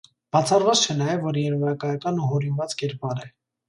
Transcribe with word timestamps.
Բացառված 0.35 0.81
չէ 0.85 0.95
նաև, 1.03 1.21
որ 1.27 1.39
երևակայական 1.43 2.21
ու 2.27 2.35
հորինված 2.35 2.79
կերպար 2.85 3.27
է։ 3.29 3.35